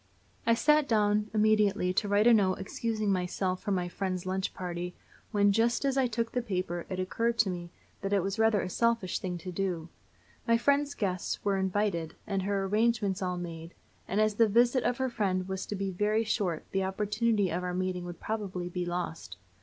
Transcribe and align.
I 0.47 0.55
sat 0.55 0.87
down 0.87 1.29
immediately 1.31 1.93
to 1.93 2.07
write 2.07 2.25
a 2.25 2.33
note 2.33 2.55
excusing 2.57 3.11
myself 3.11 3.61
from 3.61 3.75
my 3.75 3.87
friend's 3.87 4.25
lunch 4.25 4.51
party, 4.51 4.95
when, 5.31 5.51
just 5.51 5.85
as 5.85 5.95
I 5.95 6.07
took 6.07 6.31
the 6.31 6.41
paper, 6.41 6.87
it 6.89 6.99
occurred 6.99 7.37
to 7.37 7.51
me 7.51 7.69
that 8.01 8.11
it 8.11 8.23
was 8.23 8.39
rather 8.39 8.61
a 8.61 8.67
selfish 8.67 9.19
thing 9.19 9.37
to 9.37 9.51
do. 9.51 9.89
My 10.47 10.57
friend's 10.57 10.95
guests 10.95 11.45
were 11.45 11.57
invited, 11.59 12.15
and 12.25 12.41
her 12.41 12.63
arrangements 12.65 13.21
all 13.21 13.37
made; 13.37 13.75
and 14.07 14.19
as 14.19 14.33
the 14.33 14.47
visit 14.47 14.83
of 14.83 14.97
her 14.97 15.11
friend 15.11 15.47
was 15.47 15.67
to 15.67 15.75
be 15.75 15.91
very 15.91 16.23
short 16.23 16.65
the 16.71 16.83
opportunity 16.83 17.51
of 17.51 17.61
our 17.63 17.75
meeting 17.75 18.03
would 18.05 18.19
probably 18.19 18.69
be 18.69 18.87
lost. 18.87 19.37